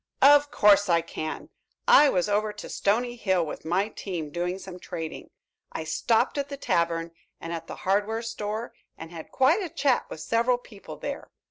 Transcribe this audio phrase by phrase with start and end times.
[0.23, 1.49] "Of course I can.
[1.87, 5.29] I was over to Stony Hill with my team, doing some trading.
[5.71, 10.09] I stopped at the tavern and at the hardware store, and had quite a chat
[10.09, 11.29] with several people there.